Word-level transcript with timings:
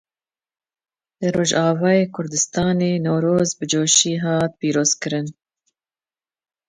Li 1.19 1.29
Rojavayê 1.35 2.03
Kurdistanê 2.15 2.91
Newroz 3.05 3.51
bi 3.59 3.65
çoşî 3.71 4.13
hat 4.23 4.51
pîrozkirin. 4.59 5.27